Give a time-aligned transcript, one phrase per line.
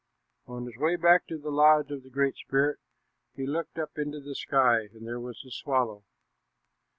[0.47, 2.79] On his way back to the lodge of the Great Spirit
[3.35, 6.03] he looked up into the sky, and there was the swallow.